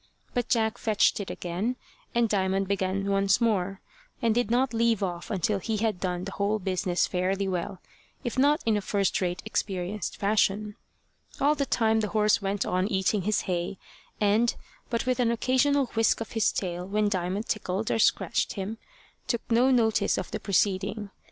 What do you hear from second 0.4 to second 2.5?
Jack fetched it again, and